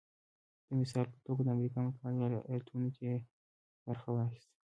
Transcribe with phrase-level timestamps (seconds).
[0.67, 3.31] د مثال په توګه د امریکا متحده ایالتونو کې ایالتونو
[3.87, 4.53] برخه واخیسته